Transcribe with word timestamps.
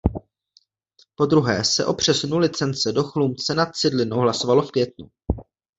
Podruhé 1.15 1.63
se 1.63 1.85
o 1.85 1.93
přesunu 1.93 2.37
licence 2.39 2.91
do 2.91 3.03
Chlumce 3.03 3.53
nad 3.55 3.75
Cidlinou 3.75 4.17
hlasovalo 4.19 4.61
v 4.61 4.71
květnu. 4.71 5.07